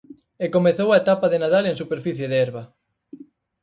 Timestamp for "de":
1.31-1.41, 2.31-2.37